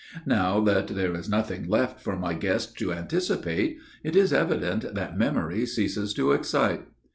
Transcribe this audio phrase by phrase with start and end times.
[0.25, 5.15] Now that there is nothing left for my guest to anticipate, it is evident that
[5.15, 6.87] memory ceases to excite."